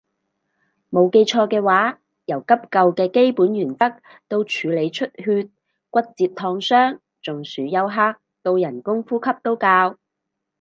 [0.89, 5.47] 冇記錯嘅話由急救嘅基本原則到處理出血
[5.91, 9.99] 骨折燙傷中暑休克到人工呼吸都教